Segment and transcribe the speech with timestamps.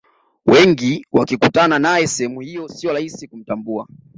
[0.45, 3.87] wengi wakikutana nae sehemu hiyo siyo rahisi kumtambua